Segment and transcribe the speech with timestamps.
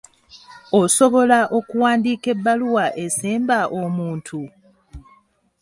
[0.81, 4.41] Osobola okuwandiika ebbaluwa esemba omuntu?